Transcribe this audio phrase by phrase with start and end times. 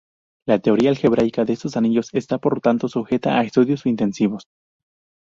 [0.47, 4.47] La teoría algebraica de estos anillos está por tanto sujeta a estudios intensivos.